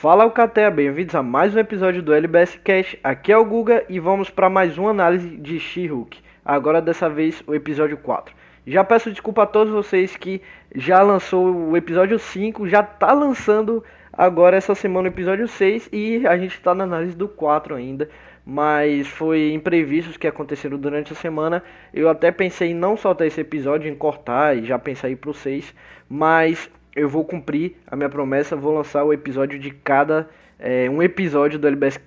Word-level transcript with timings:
Fala 0.00 0.24
Alcatea, 0.24 0.70
bem-vindos 0.70 1.14
a 1.14 1.22
mais 1.22 1.54
um 1.54 1.58
episódio 1.58 2.02
do 2.02 2.14
LBS 2.14 2.58
Cash. 2.64 2.96
Aqui 3.04 3.30
é 3.30 3.36
o 3.36 3.44
Guga 3.44 3.84
e 3.86 4.00
vamos 4.00 4.30
para 4.30 4.48
mais 4.48 4.78
uma 4.78 4.88
análise 4.88 5.36
de 5.36 5.60
She-Hulk. 5.60 6.18
Agora 6.42 6.80
dessa 6.80 7.10
vez 7.10 7.44
o 7.46 7.54
episódio 7.54 7.98
4. 7.98 8.34
Já 8.66 8.82
peço 8.82 9.10
desculpa 9.10 9.42
a 9.42 9.46
todos 9.46 9.72
vocês 9.72 10.16
que 10.16 10.40
já 10.74 11.02
lançou 11.02 11.54
o 11.54 11.76
episódio 11.76 12.18
5, 12.18 12.66
já 12.66 12.82
tá 12.82 13.12
lançando 13.12 13.84
agora 14.12 14.56
essa 14.56 14.74
semana 14.74 15.08
o 15.08 15.12
episódio 15.12 15.46
6 15.46 15.88
e 15.92 16.26
a 16.26 16.36
gente 16.36 16.54
está 16.54 16.74
na 16.74 16.84
análise 16.84 17.16
do 17.16 17.28
4 17.28 17.74
ainda. 17.74 18.08
Mas 18.44 19.06
foi 19.06 19.52
imprevistos 19.52 20.16
que 20.16 20.26
aconteceram 20.26 20.78
durante 20.78 21.12
a 21.12 21.16
semana. 21.16 21.62
Eu 21.92 22.08
até 22.08 22.30
pensei 22.32 22.70
em 22.70 22.74
não 22.74 22.96
soltar 22.96 23.26
esse 23.26 23.40
episódio, 23.40 23.90
em 23.90 23.94
cortar 23.94 24.56
e 24.56 24.64
já 24.64 24.78
pensei 24.78 25.14
para 25.14 25.30
o 25.30 25.34
6. 25.34 25.74
Mas 26.08 26.70
eu 26.96 27.08
vou 27.08 27.24
cumprir 27.24 27.76
a 27.86 27.94
minha 27.94 28.08
promessa, 28.08 28.56
vou 28.56 28.74
lançar 28.74 29.04
o 29.04 29.12
episódio 29.12 29.58
de 29.58 29.70
cada. 29.70 30.28
É, 30.62 30.90
um 30.90 31.02
episódio 31.02 31.58
do 31.58 31.66
LBS, 31.66 31.98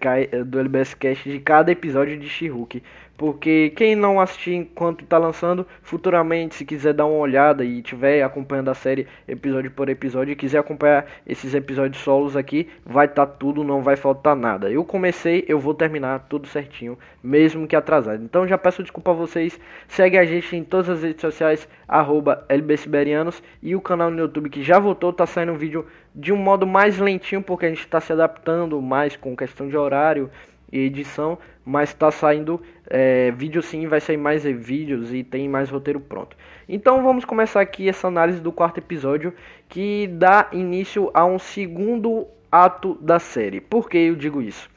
do 0.46 0.60
LBS 0.60 0.94
Cast 0.94 1.28
de 1.28 1.40
cada 1.40 1.72
episódio 1.72 2.20
de 2.20 2.30
She-Hulk. 2.30 2.84
Porque 3.16 3.72
quem 3.76 3.96
não 3.96 4.20
assistir 4.20 4.54
enquanto 4.54 5.04
está 5.04 5.20
lançando, 5.20 5.68
futuramente, 5.84 6.56
se 6.56 6.66
quiser 6.66 6.94
dar 6.94 7.06
uma 7.06 7.20
olhada 7.20 7.64
e 7.64 7.80
estiver 7.80 8.24
acompanhando 8.24 8.70
a 8.70 8.74
série 8.74 9.08
episódio 9.28 9.70
por 9.70 9.88
episódio 9.88 10.32
e 10.32 10.36
quiser 10.36 10.58
acompanhar 10.58 11.06
esses 11.26 11.54
episódios 11.54 12.02
solos 12.04 12.36
aqui, 12.36 12.68
vai 12.84 13.06
estar 13.06 13.28
tá 13.28 13.32
tudo, 13.32 13.64
não 13.64 13.84
vai 13.84 13.96
faltar 13.96 14.36
nada. 14.36 14.70
Eu 14.70 14.84
comecei, 14.84 15.46
eu 15.48 15.60
vou 15.60 15.76
terminar 15.76 16.26
tudo 16.28 16.48
certinho, 16.48 16.98
mesmo 17.24 17.68
que 17.68 17.76
atrasado. 17.76 18.24
Então 18.24 18.48
já 18.48 18.58
peço 18.58 18.82
desculpa 18.82 19.12
a 19.12 19.16
vocês, 19.16 19.60
segue 19.88 20.18
a 20.18 20.26
gente 20.26 20.56
em 20.56 20.64
todas 20.64 20.90
as 20.90 21.04
redes 21.04 21.22
sociais, 21.22 21.68
arroba 21.88 22.44
LBSiberianos 22.50 23.44
e 23.62 23.76
o 23.76 23.82
canal 23.82 24.10
no 24.10 24.20
YouTube 24.20 24.50
que 24.50 24.64
já 24.64 24.80
voltou, 24.80 25.14
tá 25.14 25.28
saindo 25.28 25.54
um 25.54 25.58
vídeo 25.58 25.86
de 26.16 26.32
um 26.32 26.38
modo 26.38 26.68
mais 26.68 26.98
lentinho, 27.00 27.42
porque 27.42 27.66
a 27.66 27.70
gente 27.70 27.82
está 27.82 28.00
se 28.00 28.14
adaptando 28.14 28.82
mais 28.82 29.16
com 29.16 29.36
questão 29.36 29.68
de 29.68 29.76
horário 29.76 30.30
e 30.72 30.80
edição, 30.80 31.38
mas 31.66 31.90
está 31.90 32.12
saindo 32.12 32.62
é, 32.90 33.32
vídeo 33.32 33.62
sim, 33.62 33.88
vai 33.88 34.02
sair 34.02 34.18
mais 34.18 34.44
vídeos 34.44 35.14
e 35.14 35.24
tem 35.24 35.48
mais 35.48 35.70
roteiro 35.70 36.00
pronto. 36.00 36.36
Então 36.68 37.04
vamos 37.04 37.26
começar 37.26 37.62
aqui 37.62 37.88
essa 37.88 38.08
análise 38.08 38.40
do 38.40 38.52
quarto 38.52 38.80
episódio 38.80 39.34
que 39.70 40.08
dá 40.08 40.48
início 40.52 41.10
a 41.14 41.26
um 41.26 41.40
segundo 41.40 42.28
ato 42.52 42.98
da 43.02 43.20
série. 43.20 43.62
Por 43.62 43.90
que 43.90 43.98
eu 43.98 44.16
digo 44.16 44.42
isso? 44.42 44.70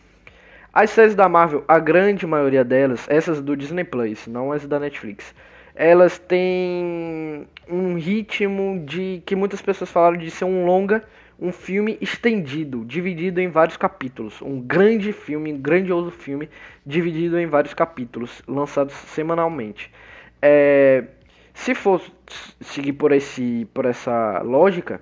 As 0.72 0.90
séries 0.90 1.14
da 1.14 1.28
Marvel, 1.28 1.64
a 1.66 1.78
grande 1.78 2.26
maioria 2.26 2.62
delas, 2.62 3.06
essas 3.08 3.40
do 3.40 3.56
Disney 3.56 3.84
Plus, 3.84 4.26
não 4.26 4.52
as 4.52 4.66
da 4.66 4.78
Netflix, 4.78 5.34
elas 5.74 6.18
têm 6.18 7.46
um 7.68 7.94
ritmo 7.96 8.82
de 8.84 9.22
que 9.24 9.34
muitas 9.34 9.62
pessoas 9.62 9.90
falaram 9.90 10.16
de 10.16 10.30
ser 10.30 10.44
um 10.44 10.66
longa 10.66 11.02
um 11.38 11.52
filme 11.52 11.98
estendido, 12.00 12.84
dividido 12.84 13.40
em 13.40 13.48
vários 13.48 13.76
capítulos. 13.76 14.40
Um 14.40 14.60
grande 14.60 15.12
filme, 15.12 15.52
um 15.52 15.58
grandioso 15.58 16.10
filme, 16.10 16.48
dividido 16.84 17.38
em 17.38 17.46
vários 17.46 17.74
capítulos, 17.74 18.42
lançados 18.46 18.94
semanalmente. 18.94 19.92
É, 20.40 21.04
se 21.52 21.74
for 21.74 22.00
seguir 22.60 22.92
por, 22.94 23.12
esse, 23.12 23.68
por 23.72 23.84
essa 23.84 24.40
lógica, 24.42 25.00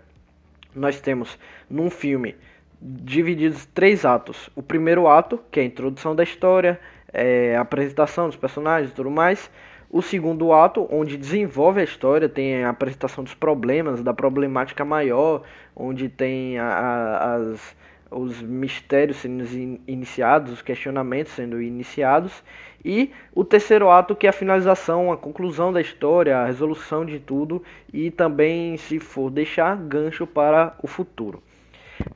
nós 0.75 1.01
temos 1.01 1.39
num 1.71 1.91
filme 1.91 2.35
divididos 2.81 3.67
três 3.67 4.05
atos. 4.05 4.51
O 4.55 4.63
primeiro 4.63 5.09
ato, 5.09 5.41
que 5.51 5.61
é 5.61 5.63
a 5.63 5.67
introdução 5.67 6.15
da 6.15 6.23
história, 6.23 6.81
é, 7.13 7.57
a 7.57 7.61
apresentação 7.61 8.27
dos 8.27 8.37
personagens 8.37 8.91
e 8.91 8.95
tudo 8.95 9.11
mais. 9.11 9.51
O 9.91 10.03
segundo 10.03 10.53
ato, 10.53 10.89
onde 10.91 11.17
desenvolve 11.17 11.81
a 11.81 11.85
história, 11.85 12.29
tem 12.29 12.65
a 12.65 12.71
apresentação 12.71 13.23
dos 13.23 13.35
problemas, 13.35 14.03
da 14.03 14.13
problemática 14.13 14.85
maior, 14.85 15.43
onde 15.75 16.09
tem 16.09 16.59
a, 16.59 16.67
a, 16.67 17.35
as, 17.37 17.77
os 18.11 18.43
mistérios 18.43 19.19
sendo 19.19 19.45
iniciados, 19.87 20.53
os 20.53 20.63
questionamentos 20.63 21.33
sendo 21.33 21.61
iniciados. 21.63 22.43
E 22.85 23.11
o 23.35 23.45
terceiro 23.45 23.91
ato, 23.91 24.15
que 24.15 24.27
é 24.27 24.31
a 24.31 24.33
finalização, 24.33 25.11
a 25.11 25.17
conclusão 25.17 25.73
da 25.73 25.81
história, 25.81 26.37
a 26.37 26.47
resolução 26.47 27.05
de 27.05 27.19
tudo 27.19 27.63
e 27.93 28.11
também, 28.11 28.77
se 28.77 28.99
for 28.99 29.31
deixar, 29.31 29.77
gancho 29.77 30.27
para 30.27 30.77
o 30.83 30.87
futuro. 30.87 31.43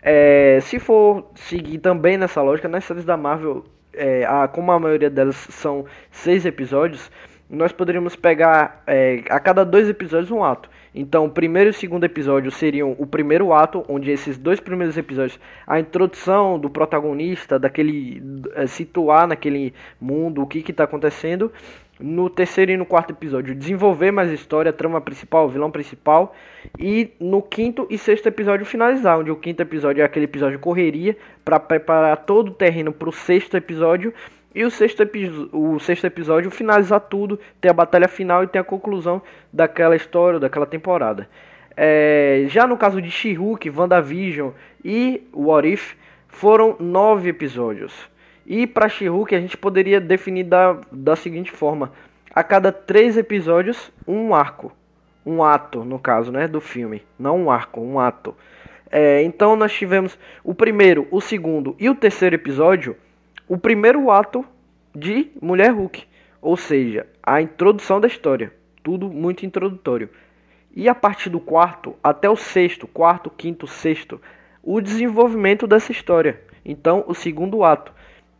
É, 0.03 0.59
se 0.63 0.79
for 0.79 1.31
seguir 1.35 1.79
também 1.79 2.19
nessa 2.19 2.43
lógica, 2.43 2.69
nas 2.69 2.85
séries 2.85 3.05
da 3.05 3.17
Marvel, 3.17 3.65
é, 3.95 4.25
a, 4.27 4.47
como 4.47 4.71
a 4.71 4.79
maioria 4.79 5.09
delas 5.09 5.37
são 5.37 5.87
seis 6.11 6.45
episódios, 6.45 7.11
nós 7.51 7.73
poderíamos 7.73 8.15
pegar 8.15 8.83
é, 8.87 9.23
a 9.31 9.41
cada 9.41 9.65
dois 9.65 9.89
episódios 9.89 10.31
um 10.31 10.45
ato. 10.45 10.69
Então, 10.95 11.27
o 11.27 11.31
primeiro 11.31 11.69
e 11.69 11.73
o 11.73 11.75
segundo 11.75 12.05
episódio 12.05 12.51
seriam 12.51 12.95
o 12.99 13.07
primeiro 13.07 13.53
ato, 13.53 13.85
onde 13.89 14.11
esses 14.11 14.37
dois 14.37 14.61
primeiros 14.61 14.97
episódios, 14.99 15.39
a 15.67 15.79
introdução 15.79 16.59
do 16.59 16.69
protagonista, 16.69 17.59
daquele 17.59 18.23
é, 18.55 18.67
situar 18.67 19.27
naquele 19.27 19.73
mundo 20.01 20.43
o 20.43 20.47
que 20.47 20.59
está 20.71 20.85
acontecendo. 20.85 21.53
No 22.01 22.31
terceiro 22.31 22.71
e 22.71 22.77
no 22.77 22.87
quarto 22.87 23.13
episódio, 23.13 23.57
desenvolver 23.57 24.13
mais 24.13 24.31
história, 24.31 24.73
trama 24.73 25.01
principal, 25.01 25.49
vilão 25.49 25.69
principal. 25.69 26.33
E 26.79 27.11
no 27.19 27.43
quinto 27.43 27.89
e 27.91 27.99
sexto 27.99 28.27
episódio, 28.27 28.65
finalizar, 28.65 29.19
onde 29.19 29.33
o 29.33 29.37
quinto 29.37 29.63
episódio 29.63 30.03
é 30.03 30.05
aquele 30.05 30.27
episódio 30.27 30.61
correria 30.61 31.17
para 31.45 31.59
preparar 31.59 32.17
todo 32.19 32.51
o 32.51 32.55
terreno 32.55 32.93
para 32.93 33.09
o 33.09 33.13
sexto 33.13 33.57
episódio 33.57 34.15
e 34.55 34.65
o 34.65 34.71
sexto, 34.71 35.03
o 35.53 35.79
sexto 35.79 36.07
episódio 36.07 36.51
finalizar 36.51 37.01
tudo, 37.01 37.39
tem 37.61 37.71
a 37.71 37.75
batalha 37.75 38.09
final 38.09 38.43
e 38.43 38.47
tem 38.47 38.61
a 38.61 38.65
conclusão 38.65 39.21
daquela 39.53 39.95
história, 39.95 40.41
daquela 40.41 40.67
temporada. 40.67 41.29
É, 41.77 42.45
já 42.49 42.67
no 42.67 42.77
caso 42.77 43.01
de 43.01 43.11
She-Hulk, 43.11 43.71
WandaVision 43.71 44.51
e 44.85 45.23
What 45.33 45.69
If, 45.69 45.95
foram 46.27 46.77
nove 46.81 47.29
episódios. 47.29 47.95
E 48.47 48.67
para 48.67 48.89
She-Hulk 48.89 49.35
a 49.35 49.41
gente 49.41 49.57
poderia 49.57 50.01
definir 50.01 50.45
da, 50.45 50.81
da 50.91 51.15
seguinte 51.15 51.53
forma: 51.53 51.93
a 52.35 52.43
cada 52.43 52.73
três 52.73 53.17
episódios, 53.17 53.93
um 54.07 54.35
arco. 54.35 54.73
Um 55.25 55.45
ato, 55.45 55.85
no 55.85 55.99
caso, 55.99 56.33
né? 56.33 56.49
Do 56.49 56.61
filme. 56.61 57.03
Não 57.19 57.39
um 57.39 57.51
arco, 57.51 57.81
um 57.81 58.01
ato. 58.01 58.35
É, 58.91 59.23
então 59.23 59.55
nós 59.55 59.73
tivemos 59.73 60.19
o 60.43 60.55
primeiro, 60.55 61.07
o 61.11 61.21
segundo 61.21 61.77
e 61.79 61.91
o 61.91 61.95
terceiro 61.95 62.35
episódio 62.35 62.97
o 63.49 63.57
primeiro 63.57 64.11
ato 64.11 64.45
de 64.95 65.31
Mulher 65.41 65.73
Hulk, 65.73 66.05
ou 66.41 66.57
seja, 66.57 67.07
a 67.23 67.41
introdução 67.41 68.01
da 68.01 68.07
história, 68.07 68.53
tudo 68.83 69.09
muito 69.09 69.47
introdutório. 69.47 70.11
E 70.75 70.89
a 70.89 70.95
partir 70.95 71.31
do 71.31 71.41
quarto 71.41 71.97
até 72.03 72.29
o 72.29 72.37
sexto, 72.37 72.87
quarto, 72.87 73.31
quinto, 73.31 73.67
sexto, 73.67 74.21
o 74.63 74.81
desenvolvimento 74.81 75.67
dessa 75.67 75.91
história. 75.91 76.41
Então, 76.65 77.05
o 77.07 77.15
segundo 77.15 77.65
ato. 77.65 77.93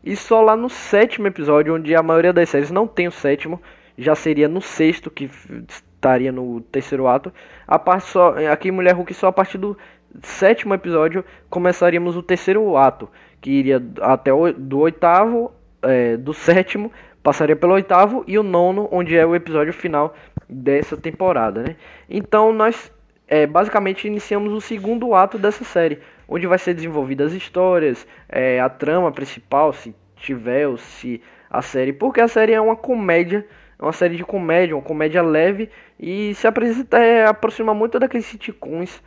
E 0.03 0.15
só 0.15 0.41
lá 0.41 0.55
no 0.55 0.69
sétimo 0.69 1.27
episódio, 1.27 1.75
onde 1.75 1.95
a 1.95 2.03
maioria 2.03 2.31
das 2.31 2.49
séries 2.49 2.71
não 2.71 2.87
tem 2.87 3.07
o 3.07 3.11
sétimo, 3.11 3.61
já 3.97 4.15
seria 4.15 4.47
no 4.47 4.61
sexto 4.61 5.09
que 5.09 5.29
estaria 5.67 6.31
no 6.31 6.61
terceiro 6.61 7.07
ato. 7.07 7.33
A 7.67 7.77
parte 7.77 8.07
só, 8.07 8.35
aqui 8.51 8.71
Mulher 8.71 8.95
Hulk 8.95 9.13
só 9.13 9.27
a 9.27 9.31
partir 9.31 9.57
do 9.57 9.77
sétimo 10.23 10.73
episódio 10.73 11.23
começaríamos 11.49 12.15
o 12.17 12.23
terceiro 12.23 12.75
ato, 12.77 13.09
que 13.41 13.51
iria 13.51 13.83
até 14.01 14.33
o 14.33 14.51
do 14.51 14.79
oitavo, 14.79 15.51
é, 15.81 16.17
do 16.17 16.33
sétimo, 16.33 16.91
passaria 17.23 17.55
pelo 17.55 17.73
oitavo 17.73 18.23
e 18.27 18.37
o 18.37 18.43
nono, 18.43 18.87
onde 18.91 19.15
é 19.15 19.25
o 19.25 19.35
episódio 19.35 19.73
final 19.73 20.15
dessa 20.47 20.97
temporada, 20.97 21.63
né? 21.63 21.75
Então 22.09 22.51
nós 22.51 22.91
é, 23.27 23.45
basicamente 23.45 24.07
iniciamos 24.07 24.51
o 24.51 24.59
segundo 24.59 25.13
ato 25.13 25.37
dessa 25.37 25.63
série, 25.63 25.99
onde 26.27 26.47
vai 26.47 26.57
ser 26.57 26.73
desenvolvidas 26.73 27.31
as 27.31 27.37
histórias, 27.37 28.07
é, 28.27 28.59
a 28.59 28.67
trama 28.67 29.11
principal, 29.11 29.71
se 29.73 29.95
tiver 30.15 30.67
ou 30.67 30.77
se 30.77 31.21
a 31.49 31.61
série, 31.61 31.93
porque 31.93 32.21
a 32.21 32.27
série 32.27 32.53
é 32.53 32.61
uma 32.61 32.75
comédia, 32.75 33.45
é 33.77 33.83
uma 33.83 33.93
série 33.93 34.15
de 34.15 34.23
comédia, 34.23 34.75
uma 34.75 34.81
comédia 34.81 35.21
leve 35.21 35.69
e 35.99 36.33
se 36.35 36.47
apresenta, 36.47 36.97
é, 36.99 37.25
aproxima 37.25 37.73
muito 37.73 37.99
daqueles 37.99 38.25
sitcoms 38.25 39.01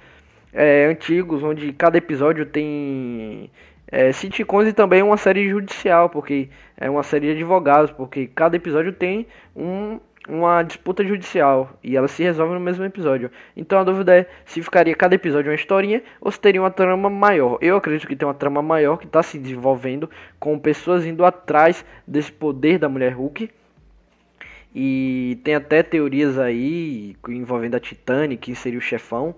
é, 0.53 0.87
antigos, 0.87 1.43
onde 1.43 1.73
cada 1.73 1.97
episódio 1.99 2.45
tem 2.47 3.51
é, 3.93 4.13
sitcoms 4.13 4.69
e 4.69 4.73
também 4.73 5.03
uma 5.03 5.17
série 5.17 5.49
judicial, 5.49 6.09
porque 6.09 6.49
é 6.77 6.89
uma 6.89 7.03
série 7.03 7.27
de 7.27 7.33
advogados, 7.33 7.91
porque 7.91 8.27
cada 8.27 8.57
episódio 8.57 8.93
tem 8.93 9.27
um, 9.57 9.99
uma 10.29 10.63
disputa 10.63 11.05
judicial 11.05 11.79
e 11.83 11.97
ela 11.97 12.09
se 12.09 12.23
resolve 12.23 12.55
no 12.55 12.61
mesmo 12.61 12.85
episódio. 12.85 13.31
Então 13.57 13.79
a 13.79 13.85
dúvida 13.85 14.17
é 14.17 14.27
se 14.45 14.63
ficaria 14.63 14.95
cada 14.95 15.15
episódio 15.15 15.51
uma 15.51 15.55
historinha 15.55 16.03
ou 16.21 16.31
se 16.31 16.41
teria 16.41 16.61
uma 16.61 16.71
trama 16.71 17.11
maior. 17.11 17.59
Eu 17.61 17.77
acredito 17.77 18.07
que 18.07 18.17
tem 18.17 18.27
uma 18.27 18.35
trama 18.35 18.63
maior 18.63 18.99
que 18.99 19.07
está 19.07 19.23
se 19.23 19.39
desenvolvendo 19.39 20.09
com 20.39 20.59
pessoas 20.59 21.05
indo 21.05 21.25
atrás 21.25 21.85
desse 22.07 22.31
poder 22.31 22.79
da 22.79 22.89
mulher 22.89 23.13
Hulk. 23.13 23.51
E 24.75 25.39
tem 25.45 25.55
até 25.55 25.83
teorias 25.83 26.39
aí 26.39 27.15
envolvendo 27.29 27.75
a 27.75 27.81
Titanic, 27.81 28.41
que 28.41 28.55
seria 28.55 28.79
o 28.79 28.83
chefão. 28.83 29.35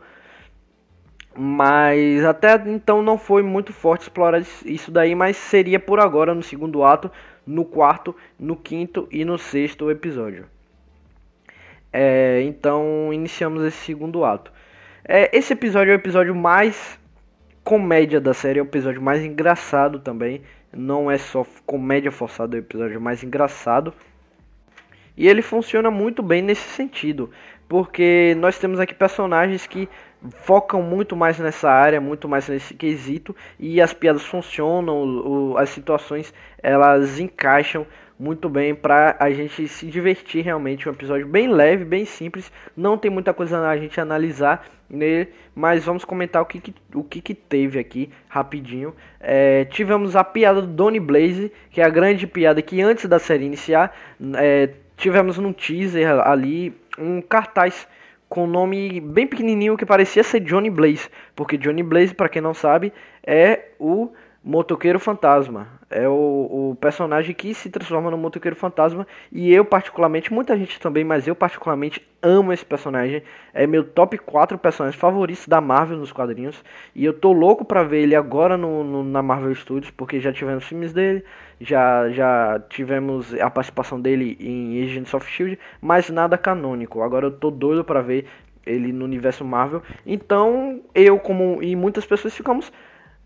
Mas 1.36 2.25
até 2.25 2.54
então 2.66 3.02
não 3.02 3.19
foi 3.19 3.42
muito 3.42 3.72
forte 3.72 4.02
explorar 4.02 4.40
isso 4.64 4.90
daí, 4.90 5.14
mas 5.14 5.36
seria 5.36 5.81
por 5.81 5.98
agora 5.98 6.32
no 6.32 6.42
segundo 6.42 6.84
ato, 6.84 7.10
no 7.44 7.64
quarto, 7.64 8.14
no 8.38 8.54
quinto 8.56 9.08
e 9.10 9.25
no 9.25 9.36
sexto 9.36 9.90
episódio. 9.90 10.46
É, 11.92 12.42
então 12.42 13.12
iniciamos 13.12 13.64
esse 13.64 13.78
segundo 13.78 14.25
ato. 14.25 14.52
É, 15.04 15.36
esse 15.36 15.52
episódio 15.52 15.90
é 15.92 15.94
o 15.94 15.98
episódio 15.98 16.34
mais 16.34 16.98
comédia 17.62 18.20
da 18.20 18.32
série, 18.32 18.58
é 18.58 18.62
o 18.62 18.66
episódio 18.66 19.02
mais 19.02 19.25
engraçado 19.25 19.98
também. 19.98 20.42
Não 20.72 21.10
é 21.10 21.19
só 21.19 21.46
comédia 21.66 22.10
forçada, 22.10 22.56
é 22.56 22.60
o 22.60 22.62
episódio 22.62 23.00
mais 23.00 23.22
engraçado. 23.22 23.92
E 25.16 25.28
ele 25.28 25.42
funciona 25.42 25.90
muito 25.90 26.22
bem 26.22 26.42
nesse 26.42 26.69
sentido, 26.69 27.31
porque 27.69 28.34
nós 28.38 28.58
temos 28.58 28.81
aqui 28.81 28.94
personagens 28.94 29.66
que 29.66 29.88
focam 30.30 30.82
muito 30.82 31.16
mais 31.16 31.38
nessa 31.38 31.70
área, 31.70 32.00
muito 32.00 32.28
mais 32.28 32.48
nesse 32.48 32.74
quesito, 32.74 33.34
e 33.58 33.80
as 33.80 33.92
piadas 33.92 34.24
funcionam, 34.24 35.02
o, 35.02 35.58
as 35.58 35.70
situações 35.70 36.32
elas 36.62 37.18
encaixam 37.20 37.86
muito 38.18 38.48
bem 38.48 38.74
para 38.74 39.16
a 39.18 39.30
gente 39.30 39.66
se 39.66 39.86
divertir 39.86 40.44
realmente. 40.44 40.88
Um 40.88 40.92
episódio 40.92 41.26
bem 41.26 41.48
leve, 41.48 41.84
bem 41.84 42.04
simples, 42.04 42.50
não 42.76 42.96
tem 42.96 43.10
muita 43.10 43.34
coisa 43.34 43.68
a 43.68 43.76
gente 43.76 44.00
analisar 44.00 44.64
nele, 44.88 45.30
mas 45.54 45.84
vamos 45.84 46.04
comentar 46.04 46.40
o 46.40 46.46
que, 46.46 46.60
que 46.60 46.74
o 46.94 47.02
que, 47.02 47.20
que, 47.20 47.34
teve 47.34 47.78
aqui 47.78 48.10
rapidinho. 48.28 48.94
É, 49.20 49.64
tivemos 49.64 50.14
a 50.14 50.22
piada 50.22 50.60
do 50.60 50.68
Donny 50.68 51.00
Blaze, 51.00 51.52
que 51.70 51.80
é 51.80 51.84
a 51.84 51.88
grande 51.88 52.26
piada 52.26 52.62
que 52.62 52.80
antes 52.80 53.06
da 53.06 53.18
série 53.18 53.44
iniciar, 53.44 53.96
é, 54.36 54.70
tivemos 54.96 55.38
num 55.38 55.52
teaser 55.52 56.08
ali 56.20 56.72
um 56.98 57.20
cartaz 57.20 57.88
com 58.28 58.44
um 58.44 58.48
nome 58.48 59.00
bem 59.00 59.26
pequenininho 59.26 59.76
que 59.76 59.86
parecia 59.86 60.22
ser 60.22 60.40
Johnny 60.40 60.70
Blaze, 60.70 61.08
porque 61.36 61.56
Johnny 61.56 61.82
Blaze, 61.82 62.14
para 62.14 62.28
quem 62.28 62.42
não 62.42 62.54
sabe, 62.54 62.92
é 63.26 63.68
o 63.78 64.10
motoqueiro 64.44 65.00
fantasma. 65.00 65.69
É 65.88 66.06
o, 66.06 66.12
o, 66.73 66.76
personagem 66.79 67.35
que 67.35 67.55
se 67.55 67.70
transforma 67.70 68.11
no 68.11 68.19
motoqueiro 68.19 68.55
fantasma. 68.55 69.06
E 69.32 69.52
eu, 69.52 69.64
particularmente, 69.64 70.32
muita 70.32 70.56
gente 70.56 70.79
também, 70.79 71.02
mas 71.02 71.26
eu, 71.26 71.35
particularmente, 71.35 72.06
amo 72.20 72.52
esse 72.52 72.64
personagem. 72.64 73.23
É 73.55 73.67
meu 73.67 73.82
top 73.82 74.19
4 74.19 74.58
personagens 74.58 75.00
favoritos 75.00 75.49
da 75.49 75.61
Marvel 75.61 75.96
nos 75.96 76.12
quadrinhos. 76.12 76.62
E 76.94 77.05
eu 77.05 77.14
tô 77.14 77.32
louco 77.32 77.64
pra 77.64 77.82
ver 77.82 78.02
ele 78.02 78.14
agora 78.14 78.58
no, 78.58 78.85
no, 78.85 79.02
na 79.02 79.23
Marvel 79.23 79.55
Studios, 79.55 79.91
porque 79.91 80.20
já 80.20 80.32
tivemos 80.32 80.64
filmes 80.64 80.93
dele, 80.93 81.25
já, 81.61 82.11
já 82.11 82.61
tivemos 82.69 83.32
a 83.35 83.49
participação 83.49 83.99
dele 83.99 84.37
em 84.38 84.82
Agents 84.82 85.14
of 85.14 85.26
Shield, 85.31 85.58
mas 85.81 86.11
nada 86.11 86.37
canônico. 86.37 87.02
Agora 87.02 87.26
eu 87.26 87.32
tô 87.32 87.50
doido 87.50 87.82
pra 87.82 88.02
ver 88.02 88.26
ele 88.67 88.93
no 88.93 89.05
universo 89.05 89.44
Marvel. 89.44 89.82
Então, 90.05 90.81
eu, 90.94 91.19
como 91.19 91.62
e 91.62 91.75
muitas 91.76 92.05
pessoas, 92.05 92.35
ficamos 92.35 92.73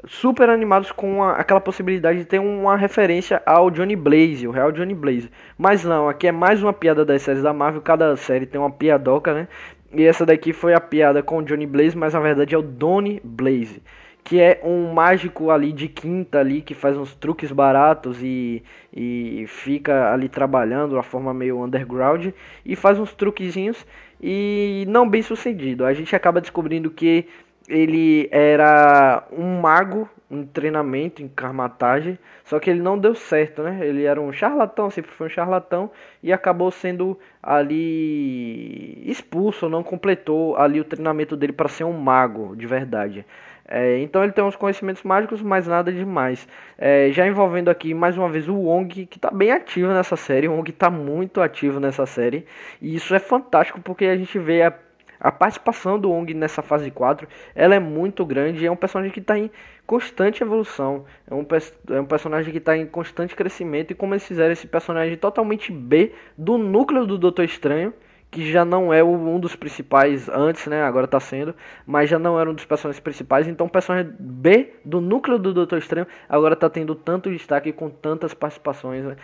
super 0.06 0.48
animados 0.48 0.92
com 0.92 1.22
a, 1.22 1.32
aquela 1.32 1.60
possibilidade 1.60 2.20
de 2.20 2.24
ter 2.24 2.38
uma 2.38 2.76
referência 2.76 3.42
ao 3.44 3.70
Johnny 3.70 3.96
Blaze, 3.96 4.46
o 4.46 4.50
real 4.50 4.70
Johnny 4.70 4.94
Blaze. 4.94 5.30
Mas 5.56 5.84
não, 5.84 6.08
aqui 6.08 6.28
é 6.28 6.32
mais 6.32 6.62
uma 6.62 6.72
piada 6.72 7.04
das 7.04 7.22
séries 7.22 7.42
da 7.42 7.52
Marvel, 7.52 7.82
cada 7.82 8.16
série 8.16 8.46
tem 8.46 8.60
uma 8.60 8.70
piadoca, 8.70 9.34
né? 9.34 9.48
E 9.92 10.04
essa 10.04 10.26
daqui 10.26 10.52
foi 10.52 10.74
a 10.74 10.80
piada 10.80 11.22
com 11.22 11.38
o 11.38 11.42
Johnny 11.42 11.66
Blaze, 11.66 11.96
mas 11.96 12.14
na 12.14 12.20
verdade 12.20 12.54
é 12.54 12.58
o 12.58 12.62
Donny 12.62 13.20
Blaze, 13.24 13.82
que 14.22 14.38
é 14.38 14.60
um 14.62 14.92
mágico 14.92 15.50
ali 15.50 15.72
de 15.72 15.88
quinta 15.88 16.38
ali 16.40 16.60
que 16.60 16.74
faz 16.74 16.96
uns 16.96 17.14
truques 17.14 17.50
baratos 17.50 18.18
e, 18.22 18.62
e 18.94 19.46
fica 19.48 20.12
ali 20.12 20.28
trabalhando 20.28 20.90
de 20.90 20.94
uma 20.96 21.02
forma 21.02 21.32
meio 21.32 21.64
underground 21.64 22.26
e 22.66 22.76
faz 22.76 22.98
uns 22.98 23.14
truquezinhos 23.14 23.86
e 24.20 24.84
não 24.88 25.08
bem 25.08 25.22
sucedido. 25.22 25.86
A 25.86 25.94
gente 25.94 26.14
acaba 26.14 26.40
descobrindo 26.40 26.90
que 26.90 27.26
ele 27.68 28.28
era 28.32 29.24
um 29.30 29.60
mago 29.60 30.08
em 30.30 30.44
treinamento, 30.44 31.22
em 31.22 31.28
karmatagem, 31.28 32.18
só 32.44 32.58
que 32.58 32.68
ele 32.68 32.80
não 32.80 32.98
deu 32.98 33.14
certo, 33.14 33.62
né? 33.62 33.78
Ele 33.86 34.04
era 34.04 34.20
um 34.20 34.32
charlatão, 34.32 34.90
sempre 34.90 35.10
foi 35.10 35.26
um 35.26 35.30
charlatão 35.30 35.90
e 36.22 36.32
acabou 36.32 36.70
sendo 36.70 37.18
ali 37.42 39.02
expulso, 39.10 39.68
não 39.68 39.82
completou 39.82 40.56
ali 40.56 40.80
o 40.80 40.84
treinamento 40.84 41.36
dele 41.36 41.52
para 41.52 41.68
ser 41.68 41.84
um 41.84 41.92
mago 41.92 42.54
de 42.56 42.66
verdade. 42.66 43.24
É, 43.70 43.98
então 44.00 44.22
ele 44.22 44.32
tem 44.32 44.42
uns 44.42 44.56
conhecimentos 44.56 45.02
mágicos, 45.02 45.42
mas 45.42 45.66
nada 45.66 45.92
demais. 45.92 46.48
É, 46.78 47.10
já 47.12 47.26
envolvendo 47.26 47.68
aqui 47.68 47.92
mais 47.92 48.16
uma 48.16 48.28
vez 48.28 48.48
o 48.48 48.54
Wong, 48.54 49.04
que 49.04 49.18
está 49.18 49.30
bem 49.30 49.52
ativo 49.52 49.92
nessa 49.92 50.16
série. 50.16 50.48
O 50.48 50.54
Wong 50.54 50.70
está 50.70 50.88
muito 50.90 51.40
ativo 51.42 51.78
nessa 51.78 52.06
série. 52.06 52.46
E 52.80 52.94
isso 52.94 53.14
é 53.14 53.18
fantástico 53.18 53.78
porque 53.82 54.06
a 54.06 54.16
gente 54.16 54.38
vê 54.38 54.62
a 54.62 54.72
a 55.20 55.32
participação 55.32 55.98
do 55.98 56.10
Ong 56.10 56.32
nessa 56.34 56.62
fase 56.62 56.90
4 56.90 57.26
ela 57.54 57.74
é 57.74 57.78
muito 57.78 58.24
grande. 58.24 58.66
É 58.66 58.70
um 58.70 58.76
personagem 58.76 59.12
que 59.12 59.20
está 59.20 59.38
em 59.38 59.50
constante 59.86 60.42
evolução. 60.42 61.04
É 61.28 61.34
um, 61.34 61.46
é 61.90 62.00
um 62.00 62.06
personagem 62.06 62.52
que 62.52 62.58
está 62.58 62.76
em 62.76 62.86
constante 62.86 63.34
crescimento. 63.34 63.90
E 63.90 63.94
como 63.94 64.14
eles 64.14 64.26
fizeram 64.26 64.52
esse 64.52 64.66
personagem 64.66 65.16
totalmente 65.16 65.72
B 65.72 66.12
do 66.36 66.58
núcleo 66.58 67.06
do 67.06 67.18
Doutor 67.18 67.44
Estranho, 67.44 67.92
que 68.30 68.50
já 68.50 68.64
não 68.64 68.92
é 68.92 69.02
um 69.02 69.40
dos 69.40 69.56
principais 69.56 70.28
antes, 70.28 70.66
né? 70.66 70.82
Agora 70.82 71.06
está 71.06 71.18
sendo, 71.18 71.54
mas 71.86 72.10
já 72.10 72.18
não 72.18 72.38
era 72.38 72.50
um 72.50 72.54
dos 72.54 72.64
personagens 72.64 73.00
principais. 73.00 73.48
Então, 73.48 73.66
o 73.66 73.70
personagem 73.70 74.12
B 74.18 74.74
do 74.84 75.00
núcleo 75.00 75.38
do 75.38 75.54
Doutor 75.54 75.78
Estranho 75.78 76.06
agora 76.28 76.52
está 76.52 76.68
tendo 76.68 76.94
tanto 76.94 77.30
destaque 77.30 77.72
com 77.72 77.88
tantas 77.88 78.34
participações. 78.34 79.04
Né? 79.04 79.16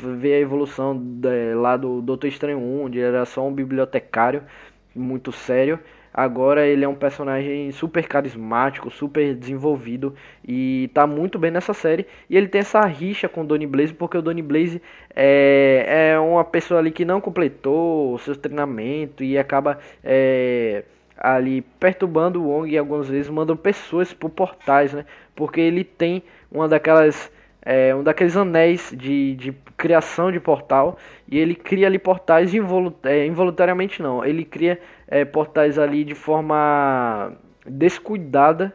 Ver 0.00 0.34
a 0.34 0.38
evolução 0.38 0.96
de, 0.96 1.54
lá 1.54 1.76
do 1.76 2.00
Doutor 2.00 2.28
Estranho 2.28 2.58
1, 2.58 2.84
onde 2.84 3.00
era 3.00 3.24
só 3.24 3.46
um 3.46 3.52
bibliotecário 3.52 4.44
muito 4.94 5.32
sério. 5.32 5.78
Agora 6.14 6.66
ele 6.66 6.84
é 6.84 6.88
um 6.88 6.94
personagem 6.94 7.72
super 7.72 8.06
carismático, 8.06 8.90
super 8.90 9.34
desenvolvido 9.34 10.14
e 10.46 10.90
tá 10.92 11.06
muito 11.06 11.38
bem 11.38 11.50
nessa 11.50 11.72
série. 11.72 12.06
E 12.28 12.36
ele 12.36 12.48
tem 12.48 12.60
essa 12.60 12.82
rixa 12.82 13.30
com 13.30 13.40
o 13.40 13.44
Donny 13.44 13.66
Blaze, 13.66 13.94
porque 13.94 14.18
o 14.18 14.22
Donny 14.22 14.42
Blaze 14.42 14.82
é, 15.16 16.10
é 16.12 16.18
uma 16.18 16.44
pessoa 16.44 16.80
ali 16.80 16.90
que 16.90 17.04
não 17.04 17.18
completou 17.18 18.12
o 18.14 18.18
seu 18.18 18.36
treinamento 18.36 19.24
e 19.24 19.38
acaba 19.38 19.78
é, 20.04 20.84
ali 21.16 21.62
perturbando 21.80 22.42
o 22.42 22.48
Wong 22.48 22.70
e 22.70 22.76
algumas 22.76 23.08
vezes 23.08 23.30
mandando 23.30 23.60
pessoas 23.60 24.12
por 24.12 24.28
portais, 24.28 24.92
né? 24.92 25.06
Porque 25.34 25.62
ele 25.62 25.82
tem 25.82 26.22
uma 26.50 26.68
daquelas 26.68 27.32
é, 27.64 27.94
um 27.94 28.02
daqueles 28.02 28.36
anéis 28.36 28.92
de, 28.96 29.34
de 29.36 29.52
criação 29.76 30.32
de 30.32 30.40
portal 30.40 30.98
e 31.28 31.38
ele 31.38 31.54
cria 31.54 31.86
ali 31.86 31.98
portais 31.98 32.52
involut 32.52 32.96
é, 33.04 33.26
involuntariamente 33.26 34.02
não, 34.02 34.24
ele 34.24 34.44
cria 34.44 34.80
é, 35.06 35.24
portais 35.24 35.78
ali 35.78 36.04
de 36.04 36.14
forma 36.14 37.32
descuidada, 37.64 38.74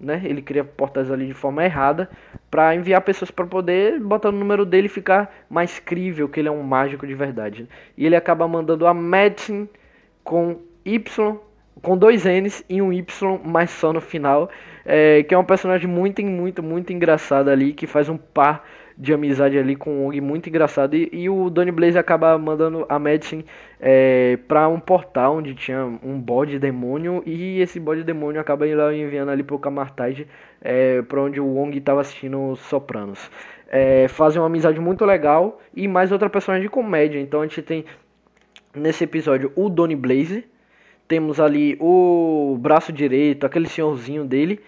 né? 0.00 0.20
Ele 0.24 0.42
cria 0.42 0.64
portais 0.64 1.10
ali 1.10 1.26
de 1.26 1.34
forma 1.34 1.64
errada 1.64 2.08
para 2.50 2.74
enviar 2.74 3.00
pessoas 3.02 3.30
para 3.30 3.46
poder 3.46 4.00
botar 4.00 4.28
o 4.28 4.32
número 4.32 4.64
dele 4.64 4.86
e 4.86 4.90
ficar 4.90 5.32
mais 5.48 5.78
crível 5.78 6.28
que 6.28 6.40
ele 6.40 6.48
é 6.48 6.52
um 6.52 6.62
mágico 6.62 7.06
de 7.06 7.14
verdade. 7.14 7.68
E 7.96 8.06
ele 8.06 8.16
acaba 8.16 8.46
mandando 8.46 8.86
a 8.86 8.94
Medicine 8.94 9.68
com 10.24 10.60
Y 10.84 11.38
com 11.82 11.96
dois 11.96 12.24
N's 12.24 12.64
e 12.68 12.82
um 12.82 12.92
Y, 12.92 13.40
mais 13.44 13.70
só 13.70 13.92
no 13.92 14.00
final. 14.00 14.50
É, 14.90 15.22
que 15.22 15.34
é 15.34 15.38
um 15.38 15.44
personagem 15.44 15.86
muito, 15.86 16.24
muito, 16.24 16.62
muito 16.62 16.94
engraçado 16.94 17.50
ali, 17.50 17.74
que 17.74 17.86
faz 17.86 18.08
um 18.08 18.16
par 18.16 18.64
de 18.96 19.12
amizade 19.12 19.58
ali 19.58 19.76
com 19.76 19.98
o 19.98 20.06
Ong 20.06 20.18
muito 20.18 20.48
engraçado. 20.48 20.96
E, 20.96 21.10
e 21.12 21.28
o 21.28 21.50
Donny 21.50 21.70
Blaze 21.70 21.98
acaba 21.98 22.38
mandando 22.38 22.86
a 22.88 22.98
Medicine 22.98 23.44
é, 23.78 24.38
para 24.48 24.66
um 24.66 24.80
portal 24.80 25.36
onde 25.36 25.54
tinha 25.54 25.84
um 26.02 26.18
bode 26.18 26.58
demônio. 26.58 27.22
E 27.26 27.60
esse 27.60 27.78
bode 27.78 28.02
demônio 28.02 28.40
acaba 28.40 28.66
enviando 28.66 29.28
ali 29.28 29.42
pro 29.42 29.58
Camartage, 29.58 30.26
é, 30.62 31.02
para 31.02 31.20
onde 31.20 31.38
o 31.38 31.56
Ong 31.58 31.76
estava 31.76 32.00
assistindo 32.00 32.52
os 32.52 32.60
Sopranos. 32.60 33.30
É, 33.68 34.08
fazem 34.08 34.40
uma 34.40 34.46
amizade 34.46 34.80
muito 34.80 35.04
legal. 35.04 35.60
E 35.76 35.86
mais 35.86 36.10
outra 36.10 36.30
personagem 36.30 36.66
de 36.66 36.70
comédia. 36.70 37.20
Então 37.20 37.42
a 37.42 37.46
gente 37.46 37.60
tem 37.60 37.84
nesse 38.74 39.04
episódio 39.04 39.52
o 39.54 39.68
Donny 39.68 39.94
Blaze 39.94 40.46
temos 41.08 41.40
ali 41.40 41.76
o 41.80 42.58
braço 42.60 42.92
direito, 42.92 43.46
aquele 43.46 43.66
senhorzinho 43.66 44.24
dele, 44.26 44.60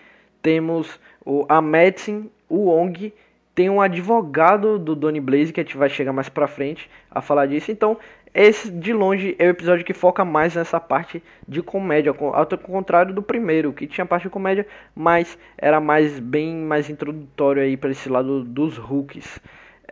temos 0.42 0.98
o, 1.24 1.44
a 1.48 1.60
Medicine, 1.60 2.30
o 2.48 2.68
Ong, 2.68 3.12
tem 3.54 3.68
um 3.68 3.80
advogado 3.80 4.78
do 4.78 4.94
Donny 4.94 5.20
Blaze, 5.20 5.52
que 5.52 5.60
a 5.60 5.62
gente 5.62 5.76
vai 5.76 5.88
chegar 5.88 6.12
mais 6.12 6.28
pra 6.28 6.46
frente 6.46 6.88
a 7.10 7.20
falar 7.20 7.46
disso. 7.46 7.70
Então, 7.70 7.98
esse 8.32 8.70
de 8.70 8.92
longe 8.92 9.34
é 9.38 9.46
o 9.46 9.50
episódio 9.50 9.84
que 9.84 9.92
foca 9.92 10.24
mais 10.24 10.54
nessa 10.54 10.78
parte 10.78 11.22
de 11.48 11.60
comédia, 11.60 12.14
ao 12.16 12.46
contrário 12.58 13.12
do 13.12 13.22
primeiro, 13.22 13.72
que 13.72 13.86
tinha 13.86 14.06
parte 14.06 14.24
de 14.24 14.30
comédia, 14.30 14.66
mas 14.94 15.36
era 15.58 15.80
mais 15.80 16.18
bem 16.20 16.54
mais 16.56 16.88
introdutório 16.88 17.62
aí 17.62 17.76
para 17.76 17.90
esse 17.90 18.08
lado 18.08 18.44
dos 18.44 18.78
hooks. 18.78 19.40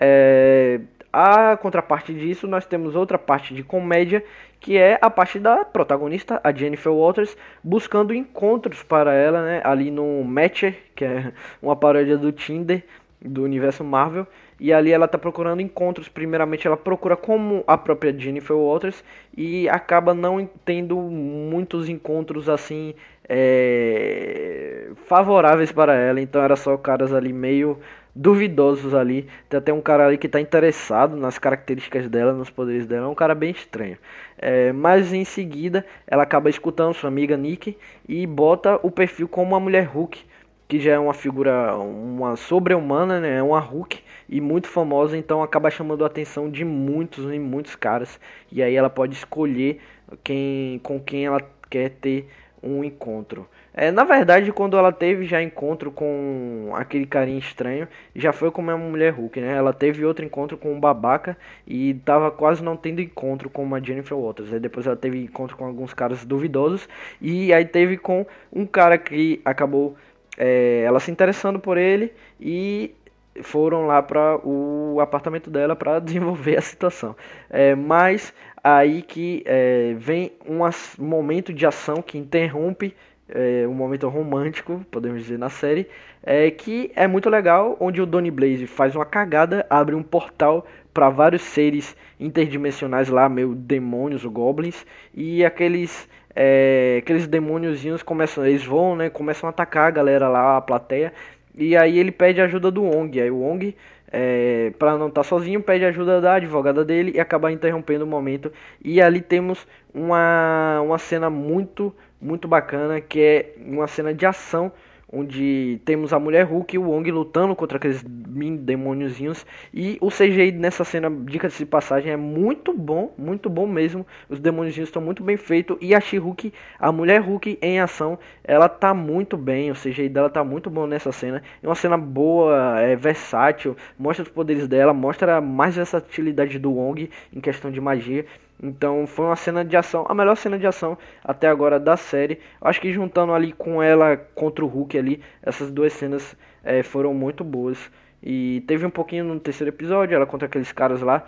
É, 0.01 0.81
a 1.13 1.57
contraparte 1.57 2.13
disso, 2.13 2.47
nós 2.47 2.67
temos 2.67 2.95
outra 2.95 3.19
parte 3.19 3.55
de 3.55 3.63
comédia, 3.63 4.23
que 4.61 4.77
é 4.77 4.99
a 5.01 5.09
parte 5.09 5.39
da 5.39 5.65
protagonista, 5.65 6.41
a 6.45 6.53
Jennifer 6.53 6.93
Walters, 6.93 7.37
buscando 7.63 8.15
encontros 8.15 8.83
para 8.83 9.15
ela, 9.15 9.43
né, 9.45 9.61
ali 9.65 9.91
no 9.91 10.23
Matcher, 10.25 10.77
que 10.95 11.05
é 11.05 11.33
uma 11.63 11.77
paródia 11.77 12.19
do 12.19 12.33
Tinder 12.33 12.85
do 13.21 13.43
universo 13.43 13.83
Marvel, 13.83 14.27
e 14.61 14.73
ali 14.73 14.93
ela 14.93 15.07
está 15.07 15.19
procurando 15.19 15.61
encontros. 15.61 16.09
Primeiramente, 16.09 16.67
ela 16.67 16.77
procura 16.77 17.17
como 17.17 17.65
a 17.67 17.77
própria 17.77 18.17
Jennifer 18.17 18.57
Walters 18.57 19.03
e 19.37 19.69
acaba 19.69 20.15
não 20.15 20.49
tendo 20.65 20.97
muitos 20.97 21.89
encontros 21.89 22.49
assim 22.49 22.95
é, 23.29 24.89
favoráveis 25.07 25.71
para 25.73 25.95
ela. 25.95 26.21
Então, 26.21 26.43
era 26.43 26.57
só 26.57 26.77
caras 26.77 27.13
ali 27.13 27.33
meio 27.33 27.79
duvidosos 28.19 28.95
ali. 28.95 29.29
Tem 29.49 29.59
até 29.59 29.73
um 29.73 29.81
cara 29.81 30.07
ali 30.07 30.19
que 30.19 30.27
está 30.27 30.41
interessado 30.41 31.17
nas 31.17 31.39
características 31.39 32.09
dela, 32.09 32.33
nos 32.33 32.51
poderes 32.51 32.85
dela. 32.87 33.07
É 33.07 33.09
um 33.09 33.15
cara 33.15 33.35
bem 33.35 33.53
estranho. 33.53 33.97
É, 34.37 34.73
mas 34.73 35.13
em 35.13 35.25
seguida 35.25 35.87
ela 36.07 36.25
acaba 36.25 36.51
escutando 36.51 36.95
sua 36.95 37.09
amiga 37.09 37.37
Nick 37.37 37.79
e 38.09 38.27
bota 38.27 38.79
o 38.83 38.91
perfil 38.91 39.29
como 39.29 39.53
uma 39.53 39.61
mulher 39.61 39.85
Hulk, 39.85 40.25
que 40.67 40.81
já 40.81 40.93
é 40.93 40.99
uma 40.99 41.15
figura, 41.15 41.77
uma 41.77 42.35
sobre-humana, 42.37 43.21
né? 43.21 43.39
É 43.39 43.43
uma 43.43 43.61
Hulk 43.61 44.01
e 44.29 44.41
muito 44.41 44.69
famosa, 44.69 45.17
então 45.17 45.43
acaba 45.43 45.71
chamando 45.71 46.03
a 46.05 46.09
atenção 46.09 46.51
de 46.51 46.65
muitos 46.65 47.33
e 47.33 47.39
muitos 47.39 47.77
caras. 47.77 48.19
E 48.51 48.63
aí 48.63 48.75
ela 48.75 48.91
pode 48.91 49.15
escolher 49.15 49.81
quem, 50.25 50.81
com 50.81 50.99
quem 51.01 51.27
ela 51.27 51.41
quer 51.71 51.91
ter 51.91 52.29
um 52.63 52.83
encontro. 52.83 53.49
É, 53.73 53.91
na 53.91 54.05
verdade, 54.05 54.53
quando 54.53 54.77
ela 54.77 54.91
teve 54.91 55.25
já 55.25 55.43
encontro 55.43 55.91
com 55.91 56.73
aquele 56.75 57.07
carinha 57.07 57.39
estranho, 57.39 57.87
já 58.15 58.33
foi 58.33 58.51
como 58.51 58.71
uma 58.71 58.77
mulher 58.77 59.13
Hulk, 59.13 59.41
né? 59.41 59.57
Ela 59.57 59.73
teve 59.73 60.05
outro 60.05 60.25
encontro 60.25 60.57
com 60.57 60.73
um 60.73 60.81
babaca 60.81 61.37
e 61.67 61.95
tava 62.05 62.31
quase 62.31 62.63
não 62.63 62.77
tendo 62.77 63.01
encontro 63.01 63.49
com 63.49 63.63
uma 63.63 63.83
Jennifer 63.83 64.17
Walters. 64.17 64.53
Aí 64.53 64.61
depois 64.61 64.87
ela 64.87 64.97
teve 64.97 65.23
encontro 65.23 65.57
com 65.57 65.65
alguns 65.65 65.95
caras 65.95 66.25
duvidosos 66.25 66.89
e 67.21 67.53
aí 67.53 67.65
teve 67.65 67.97
com 67.97 68.27
um 68.53 68.67
cara 68.67 68.99
que 68.99 69.41
acabou 69.45 69.97
é, 70.37 70.83
ela 70.87 71.01
se 71.01 71.11
interessando 71.11 71.59
por 71.59 71.77
ele 71.77 72.13
e 72.41 72.95
foram 73.43 73.87
lá 73.87 74.03
para 74.03 74.39
o 74.45 74.99
apartamento 75.01 75.51
dela 75.51 75.77
para 75.77 75.99
desenvolver 76.01 76.57
a 76.57 76.63
situação. 76.63 77.15
É, 77.51 77.75
mas 77.75 78.33
aí 78.77 79.03
que 79.03 79.43
é, 79.47 79.95
vem 79.97 80.33
um 80.47 80.59
momento 80.99 81.53
de 81.53 81.67
ação 81.67 82.03
que 82.03 82.19
interrompe 82.19 82.95
é, 83.29 83.67
um 83.69 83.75
momento 83.75 84.09
romântico, 84.09 84.85
podemos 84.91 85.23
dizer, 85.23 85.39
na 85.39 85.51
série, 85.51 85.87
é, 86.23 86.51
que 86.51 86.91
é 86.97 87.07
muito 87.07 87.29
legal, 87.29 87.77
onde 87.79 88.01
o 88.01 88.07
Donny 88.07 88.31
Blaze 88.31 88.67
faz 88.67 88.95
uma 88.97 89.05
cagada, 89.05 89.67
abre 89.69 89.95
um 89.95 90.03
portal 90.03 90.67
para 90.95 91.11
vários 91.11 91.43
seres 91.43 91.95
interdimensionais 92.19 93.09
lá, 93.09 93.29
meio 93.29 93.55
demônios, 93.55 94.25
goblins, 94.25 94.85
e 95.15 95.45
aqueles 95.45 96.09
é, 96.35 96.99
aqueles 97.03 97.27
demôniozinhos 97.27 98.03
começam, 98.03 98.47
eles 98.47 98.65
vão, 98.65 98.97
né, 98.97 99.11
começam 99.11 99.49
a 99.49 99.51
atacar 99.51 99.89
a 99.89 99.91
galera 99.91 100.29
lá, 100.29 100.57
a 100.57 100.61
plateia, 100.61 101.13
e 101.55 101.77
aí 101.77 101.99
ele 101.99 102.13
pede 102.13 102.41
ajuda 102.41 102.71
do 102.71 102.85
Wong. 102.85 103.21
Aí 103.21 103.31
o 103.31 103.39
Wong, 103.39 103.75
é, 104.11 104.73
para 104.79 104.97
não 104.97 105.09
estar 105.09 105.23
tá 105.23 105.29
sozinho, 105.29 105.63
pede 105.63 105.85
ajuda 105.85 106.21
da 106.21 106.35
advogada 106.35 106.85
dele 106.85 107.13
e 107.15 107.21
acaba 107.21 107.53
interrompendo 107.53 108.05
o 108.05 108.07
momento. 108.07 108.53
E 108.83 109.01
ali 109.01 109.21
temos 109.21 109.67
uma, 109.93 110.81
uma 110.81 110.99
cena 110.99 111.29
muito, 111.29 111.95
muito 112.21 112.49
bacana, 112.49 113.01
que 113.01 113.21
é 113.21 113.55
uma 113.59 113.87
cena 113.87 114.15
de 114.15 114.27
ação 114.27 114.73
onde 115.11 115.81
temos 115.85 116.13
a 116.13 116.19
mulher 116.19 116.45
Hulk 116.45 116.77
e 116.77 116.79
o 116.79 116.91
Wong 116.91 117.11
lutando 117.11 117.57
contra 117.57 117.79
aqueles 117.79 118.03
demôniozinhos 118.03 119.47
e 119.73 119.97
o 120.01 120.09
CGI 120.09 120.53
nessa 120.53 120.85
cena, 120.85 121.11
dica 121.11 121.49
de 121.49 121.67
passagem, 121.67 122.13
é 122.13 122.17
muito 122.17 122.73
bom, 122.73 123.13
muito 123.17 123.49
bom 123.49 123.67
mesmo. 123.67 124.07
Os 124.29 124.39
demôniozinhos 124.39 124.89
estão 124.89 125.01
muito 125.01 125.23
bem 125.23 125.37
feitos 125.37 125.79
e 125.81 125.95
a 125.95 126.01
She-Hulk, 126.01 126.53
a 126.79 126.93
mulher 126.93 127.21
Hulk 127.21 127.59
em 127.63 127.81
ação, 127.81 128.19
ela 128.45 128.69
tá 128.69 128.93
muito 128.93 129.37
bem, 129.37 129.71
o 129.71 129.75
CGI 129.75 130.09
dela 130.09 130.29
tá 130.29 130.45
muito 130.45 130.69
bom 130.69 130.87
nessa 130.87 131.11
cena. 131.11 131.43
É 131.63 131.67
uma 131.67 131.75
cena 131.75 131.97
boa, 131.97 132.81
é 132.81 132.95
versátil, 132.95 133.77
mostra 133.99 134.23
os 134.23 134.29
poderes 134.29 134.69
dela, 134.69 134.93
mostra 134.93 135.41
mais 135.41 135.77
versatilidade 135.77 136.59
do 136.59 136.73
Wong 136.73 137.11
em 137.33 137.41
questão 137.41 137.71
de 137.71 137.81
magia. 137.81 138.27
Então 138.61 139.07
foi 139.07 139.27
uma 139.27 139.37
cena 139.37 139.65
de 139.65 139.77
ação, 139.77 140.05
a 140.09 140.15
melhor 140.15 140.37
cena 140.37 140.59
de 140.59 140.67
ação 140.67 140.99
até 141.23 141.47
agora 141.47 141.79
da 141.79 141.97
série. 141.97 142.41
Acho 142.61 142.81
que 142.81 142.93
juntando 142.93 143.33
ali 143.33 143.53
com 143.53 143.81
ela 143.83 144.17
contra 144.17 144.65
o 144.65 144.69
Hulk 144.69 144.98
ali, 144.99 145.23
essas 145.43 145.71
duas 145.71 145.93
cenas 145.93 146.37
é, 146.63 146.83
foram 146.83 147.15
muito 147.15 147.45
boas. 147.45 147.91
E 148.23 148.63
teve 148.67 148.85
um 148.85 148.91
pouquinho 148.91 149.25
no 149.25 149.39
terceiro 149.41 149.71
episódio, 149.71 150.15
ela 150.15 150.27
contra 150.27 150.47
aqueles 150.47 150.73
caras 150.73 151.01
lá. 151.03 151.27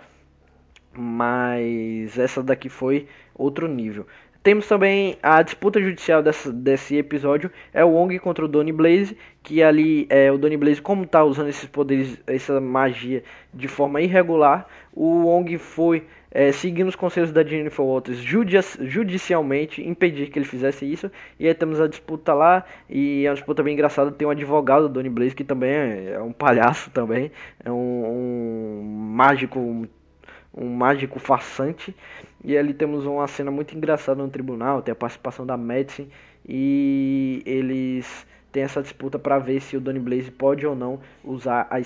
Mas 0.93 2.17
essa 2.19 2.43
daqui 2.43 2.67
foi 2.67 3.07
outro 3.33 3.67
nível. 3.67 4.05
Temos 4.43 4.67
também 4.67 5.19
a 5.21 5.43
disputa 5.43 5.79
judicial 5.79 6.23
dessa, 6.23 6.51
desse 6.51 6.97
episódio, 6.97 7.51
é 7.71 7.85
o 7.85 7.89
Wong 7.89 8.17
contra 8.17 8.43
o 8.43 8.47
Donny 8.47 8.71
Blaze, 8.71 9.15
que 9.43 9.61
ali 9.61 10.07
é 10.09 10.31
o 10.31 10.37
Donny 10.37 10.57
Blaze 10.57 10.81
como 10.81 11.05
tá 11.05 11.23
usando 11.23 11.49
esses 11.49 11.69
poderes, 11.69 12.19
essa 12.25 12.59
magia 12.59 13.23
de 13.53 13.67
forma 13.67 14.01
irregular, 14.01 14.67
o 14.93 15.25
Wong 15.25 15.57
foi 15.57 16.05
é, 16.29 16.51
seguindo 16.51 16.87
os 16.87 16.95
conselhos 16.95 17.31
da 17.31 17.43
Jennifer 17.43 17.83
Walters 17.83 18.19
judicialmente 18.19 19.81
impedir 19.81 20.29
que 20.29 20.39
ele 20.39 20.45
fizesse 20.45 20.89
isso, 20.89 21.11
e 21.39 21.47
aí 21.47 21.53
temos 21.53 21.79
a 21.79 21.87
disputa 21.87 22.33
lá, 22.33 22.65
e 22.89 23.25
é 23.25 23.29
uma 23.29 23.35
disputa 23.35 23.61
bem 23.63 23.73
engraçada, 23.73 24.11
tem 24.11 24.27
um 24.27 24.31
advogado, 24.31 24.87
Donny 24.87 25.09
Blaze, 25.09 25.35
que 25.35 25.43
também 25.43 25.71
é, 25.71 26.11
é 26.13 26.21
um 26.21 26.31
palhaço 26.31 26.89
também, 26.91 27.31
é 27.63 27.71
um, 27.71 28.05
um 28.05 28.83
mágico 28.83 29.87
um 30.53 30.67
mágico 30.67 31.19
farsante. 31.19 31.95
E 32.43 32.57
ali 32.57 32.73
temos 32.73 33.05
uma 33.05 33.27
cena 33.27 33.51
muito 33.51 33.75
engraçada 33.75 34.21
no 34.21 34.29
tribunal, 34.29 34.81
tem 34.81 34.91
a 34.91 34.95
participação 34.95 35.45
da 35.45 35.55
Madison. 35.55 36.07
E 36.47 37.41
eles 37.45 38.25
tem 38.51 38.63
essa 38.63 38.81
disputa 38.81 39.17
para 39.17 39.39
ver 39.39 39.61
se 39.61 39.77
o 39.77 39.81
Donny 39.81 39.99
Blaze 39.99 40.29
pode 40.29 40.65
ou 40.67 40.75
não 40.75 40.99
usar 41.23 41.67
a, 41.69 41.77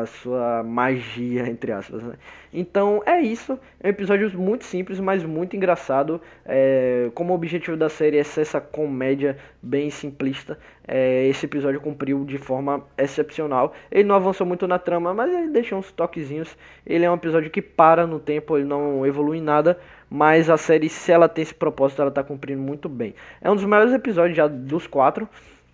a 0.00 0.06
sua 0.06 0.62
magia, 0.62 1.48
entre 1.48 1.72
aspas. 1.72 2.02
Né? 2.02 2.14
Então 2.52 3.02
é 3.04 3.20
isso. 3.20 3.58
É 3.80 3.88
um 3.88 3.90
episódio 3.90 4.30
muito 4.38 4.64
simples, 4.64 5.00
mas 5.00 5.24
muito 5.24 5.56
engraçado. 5.56 6.20
É, 6.44 7.10
como 7.14 7.32
o 7.32 7.36
objetivo 7.36 7.76
da 7.76 7.88
série 7.88 8.18
é 8.18 8.24
ser 8.24 8.42
essa 8.42 8.60
comédia 8.60 9.36
bem 9.60 9.90
simplista, 9.90 10.58
é, 10.86 11.26
esse 11.26 11.46
episódio 11.46 11.80
cumpriu 11.80 12.24
de 12.24 12.38
forma 12.38 12.84
excepcional. 12.96 13.74
Ele 13.90 14.04
não 14.04 14.14
avançou 14.14 14.46
muito 14.46 14.68
na 14.68 14.78
trama, 14.78 15.12
mas 15.12 15.32
ele 15.32 15.48
deixou 15.48 15.78
uns 15.78 15.90
toquezinhos. 15.90 16.56
Ele 16.86 17.04
é 17.04 17.10
um 17.10 17.14
episódio 17.14 17.50
que 17.50 17.60
para 17.60 18.06
no 18.06 18.20
tempo, 18.20 18.56
ele 18.56 18.66
não 18.66 19.04
evolui 19.04 19.38
em 19.38 19.42
nada. 19.42 19.78
Mas 20.08 20.48
a 20.48 20.56
série, 20.56 20.88
se 20.88 21.10
ela 21.10 21.28
tem 21.28 21.42
esse 21.42 21.54
propósito, 21.54 22.00
ela 22.00 22.10
está 22.10 22.22
cumprindo 22.22 22.62
muito 22.62 22.88
bem. 22.88 23.14
É 23.40 23.50
um 23.50 23.56
dos 23.56 23.64
melhores 23.64 23.92
episódios 23.92 24.36
já 24.36 24.46
dos 24.46 24.86
quatro. 24.86 25.28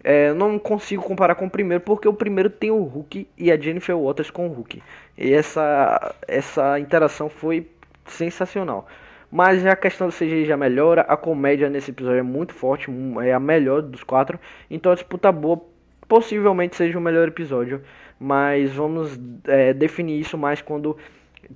É, 0.05 0.33
não 0.33 0.59
consigo 0.59 1.03
comparar 1.03 1.35
com 1.35 1.47
o 1.47 1.51
primeiro, 1.51 1.83
porque 1.83 2.09
o 2.09 2.13
primeiro 2.13 2.51
tem 2.51 2.71
o 2.71 2.83
Hulk 2.83 3.29
e 3.39 3.53
a 3.53 3.57
Jennifer 3.57 3.97
Waters 3.97 4.31
com 4.31 4.49
o 4.49 4.53
Hulk. 4.53 4.83
E 5.17 5.33
essa, 5.33 6.15
essa 6.27 6.79
interação 6.79 7.29
foi 7.29 7.69
sensacional. 8.07 8.87
Mas 9.31 9.65
a 9.65 9.75
questão 9.75 10.09
do 10.09 10.13
CGI 10.15 10.45
já 10.45 10.57
melhora, 10.57 11.03
a 11.03 11.17
comédia 11.17 11.71
nesse 11.71 11.91
episódio 11.91 12.19
é 12.19 12.23
muito 12.23 12.53
forte, 12.53 12.91
é 13.25 13.33
a 13.33 13.41
melhor 13.41 13.81
dos 13.81 14.03
quatro. 14.03 14.39
Então 14.71 14.93
a 14.93 14.95
disputa 14.95 15.33
boa 15.33 15.59
possivelmente 16.07 16.77
seja 16.77 16.99
o 16.99 17.01
melhor 17.01 17.29
episódio. 17.29 17.81
Mas 18.21 18.73
vamos 18.73 19.19
é, 19.47 19.73
definir 19.73 20.21
isso 20.21 20.37
mais 20.37 20.61
quando 20.61 20.97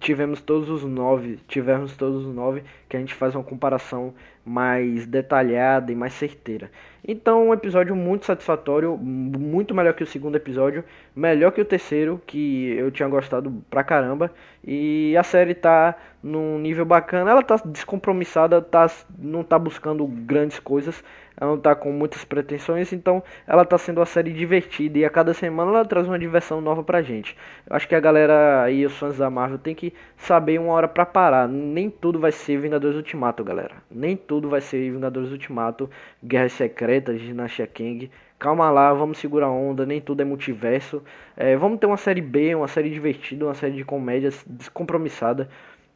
tivemos 0.00 0.40
todos 0.40 0.68
os 0.68 0.84
nove, 0.84 1.38
tivemos 1.48 1.96
todos 1.96 2.26
os 2.26 2.34
nove, 2.34 2.62
que 2.88 2.96
a 2.96 3.00
gente 3.00 3.14
faz 3.14 3.34
uma 3.34 3.44
comparação 3.44 4.14
mais 4.44 5.06
detalhada 5.06 5.90
e 5.90 5.96
mais 5.96 6.12
certeira. 6.12 6.70
Então, 7.06 7.48
um 7.48 7.52
episódio 7.52 7.94
muito 7.96 8.26
satisfatório, 8.26 8.96
muito 8.96 9.74
melhor 9.74 9.94
que 9.94 10.02
o 10.02 10.06
segundo 10.06 10.36
episódio, 10.36 10.84
melhor 11.14 11.52
que 11.52 11.60
o 11.60 11.64
terceiro, 11.64 12.20
que 12.26 12.72
eu 12.76 12.90
tinha 12.90 13.08
gostado 13.08 13.62
pra 13.70 13.84
caramba. 13.84 14.32
E 14.64 15.16
a 15.16 15.22
série 15.22 15.54
tá 15.54 15.96
num 16.22 16.58
nível 16.58 16.84
bacana, 16.84 17.30
ela 17.30 17.42
tá 17.42 17.56
descompromissada, 17.64 18.60
tá, 18.60 18.90
não 19.18 19.44
tá 19.44 19.58
buscando 19.58 20.06
grandes 20.06 20.58
coisas, 20.58 21.02
ela 21.36 21.50
não 21.50 21.58
tá 21.58 21.74
com 21.74 21.92
muitas 21.92 22.24
pretensões, 22.24 22.92
então 22.92 23.22
ela 23.46 23.64
tá 23.64 23.76
sendo 23.76 23.98
uma 23.98 24.06
série 24.06 24.32
divertida 24.32 24.98
e 24.98 25.04
a 25.04 25.10
cada 25.10 25.34
semana 25.34 25.70
ela 25.70 25.84
traz 25.84 26.06
uma 26.06 26.18
diversão 26.18 26.60
nova 26.60 26.82
pra 26.82 27.02
gente. 27.02 27.36
Eu 27.68 27.76
acho 27.76 27.86
que 27.86 27.94
a 27.94 28.00
galera 28.00 28.70
e 28.70 28.86
os 28.86 28.96
fãs 28.96 29.18
da 29.18 29.28
Marvel 29.28 29.58
tem 29.58 29.74
que 29.74 29.92
saber 30.16 30.58
uma 30.58 30.72
hora 30.72 30.88
para 30.88 31.04
parar. 31.04 31.46
Nem 31.46 31.90
tudo 31.90 32.18
vai 32.18 32.32
ser 32.32 32.58
Vingadores 32.58 32.96
Ultimato, 32.96 33.44
galera. 33.44 33.76
Nem 33.90 34.16
tudo 34.16 34.48
vai 34.48 34.60
ser 34.60 34.90
Vingadores 34.90 35.30
Ultimato, 35.30 35.90
Guerra 36.24 36.48
Secreta, 36.48 37.12
Dinastia 37.14 37.66
Kang. 37.66 38.10
Calma 38.38 38.70
lá, 38.70 38.92
vamos 38.92 39.18
segurar 39.18 39.46
a 39.46 39.50
onda, 39.50 39.86
nem 39.86 40.00
tudo 40.00 40.20
é 40.20 40.24
multiverso. 40.24 41.02
É, 41.36 41.56
vamos 41.56 41.78
ter 41.78 41.86
uma 41.86 41.96
série 41.96 42.20
B, 42.20 42.54
uma 42.54 42.68
série 42.68 42.90
divertida, 42.90 43.46
uma 43.46 43.54
série 43.54 43.74
de 43.74 43.84
comédias 43.84 44.44
descompromissada. 44.46 45.48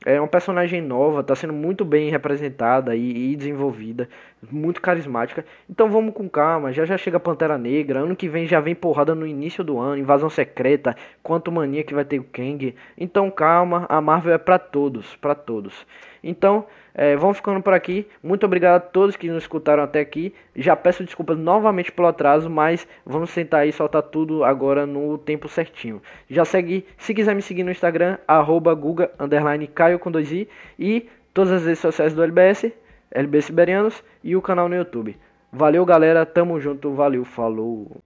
É 0.07 0.19
uma 0.19 0.27
personagem 0.27 0.81
nova, 0.81 1.21
está 1.21 1.37
sendo 1.37 1.53
muito 1.53 1.85
bem 1.85 2.09
representada 2.09 2.97
e, 2.97 3.33
e, 3.33 3.37
desenvolvida, 3.37 4.09
muito 4.51 4.81
carismática. 4.81 5.45
Então 5.69 5.91
vamos 5.91 6.15
com 6.15 6.27
calma, 6.27 6.73
já 6.73 6.87
já 6.87 6.97
chega 6.97 7.21
Pantera 7.21 7.59
Negra, 7.59 8.01
ano 8.01 8.17
que 8.17 8.27
vem 8.27 8.47
já 8.47 8.61
vem 8.61 8.75
porrada 8.75 9.15
no 9.15 9.27
início 9.27 9.63
do 9.63 9.79
ano, 9.79 9.99
invasão 9.99 10.31
secreta, 10.31 10.97
quanto 11.23 11.53
mania 11.53 11.85
que 11.85 11.93
vai 11.93 12.07
ter 12.07 12.19
o 12.19 12.25
Kang. 12.25 12.75
Então 12.97 13.31
calma, 13.31 13.85
a 13.91 14.01
Marvel 14.01 14.33
é 14.33 14.39
para 14.39 14.59
todos, 14.59 15.17
para 15.17 15.35
todos. 15.35 15.87
Então, 16.23 16.67
é, 16.95 17.17
vamos 17.17 17.37
ficando 17.37 17.63
por 17.63 17.73
aqui. 17.73 18.07
Muito 18.23 18.45
obrigado 18.45 18.77
a 18.77 18.81
todos 18.81 19.17
que 19.17 19.29
nos 19.29 19.45
escutaram 19.45 19.83
até 19.83 20.01
aqui. 20.01 20.35
Já 20.55 20.77
peço 20.77 21.05
desculpas 21.05 21.39
novamente 21.39 21.91
pelo 21.91 22.09
atraso, 22.09 22.51
mas 22.51 22.87
vamos 23.05 23.33
tentar 23.33 23.59
aí 23.59 23.73
soltar 23.73 24.03
tudo 24.03 24.45
agora 24.45 24.87
no 24.87 25.19
tempo 25.19 25.49
certinho. 25.49 26.03
Já 26.29 26.45
segue, 26.45 26.87
se 26.99 27.15
quiser 27.15 27.35
me 27.35 27.43
seguir 27.43 27.63
no 27.63 27.71
Instagram, 27.71 28.19
arroba 28.27 28.75
guga, 28.75 29.11
underline 29.19 29.67
caio 29.67 29.99
com 29.99 30.11
i, 30.19 30.49
e 30.79 31.09
todas 31.33 31.53
as 31.53 31.65
redes 31.65 31.79
sociais 31.79 32.15
do 32.15 32.23
LBS, 32.23 32.73
LBS 33.11 33.47
Siberianos, 33.47 34.05
e 34.23 34.37
o 34.37 34.43
canal 34.43 34.69
no 34.69 34.77
YouTube. 34.77 35.17
Valeu 35.53 35.85
galera, 35.85 36.27
tamo 36.27 36.61
junto, 36.61 36.93
valeu, 36.93 37.25
falou. 37.25 38.03